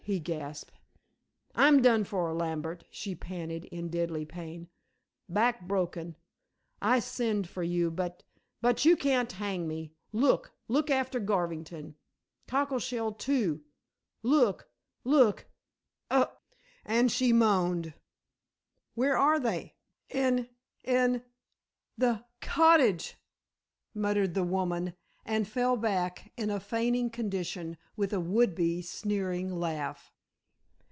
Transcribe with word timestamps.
he 0.03 0.17
gasped. 0.19 0.73
"I'm 1.55 1.79
done 1.81 2.03
for, 2.05 2.33
Lambert," 2.33 2.83
she 2.89 3.13
panted 3.15 3.63
in 3.65 3.87
deadly 3.89 4.25
pain, 4.25 4.67
"back 5.29 5.61
broken. 5.67 6.15
I 6.81 6.99
sinned 6.99 7.47
for 7.47 7.61
you, 7.63 7.91
but 7.91 8.23
but 8.61 8.83
you 8.83 8.97
can't 8.97 9.31
hang 9.33 9.67
me. 9.69 9.93
Look 10.11 10.51
look 10.67 10.89
after 10.89 11.19
Garvington 11.21 11.95
Cockleshell 12.47 13.19
too 13.19 13.63
look 14.23 14.69
look 15.05 15.45
Augh!" 16.09 16.31
and 16.83 17.09
she 17.11 17.31
moaned. 17.31 17.93
"Where 18.95 19.15
are 19.17 19.39
they?" 19.39 19.75
"In 20.09 20.49
in 20.83 21.23
the 21.97 22.25
cottage," 22.41 23.15
murmured 23.93 24.33
the 24.33 24.43
woman, 24.43 24.93
and 25.23 25.47
fell 25.47 25.77
back 25.77 26.33
in 26.35 26.49
a 26.49 26.59
fainting 26.59 27.07
condition 27.07 27.77
with 27.95 28.11
a 28.11 28.19
would 28.19 28.55
be 28.55 28.81
sneering 28.81 29.53
laugh. 29.55 30.11